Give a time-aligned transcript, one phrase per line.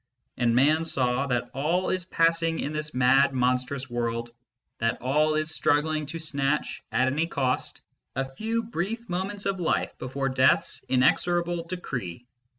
[0.35, 4.31] And Man saw that all is passing in this mad, monstrous world,
[4.79, 7.81] that all is struggling to snatch, at any cost,
[8.15, 12.25] a few brief moments of life before Death s inexorable decree.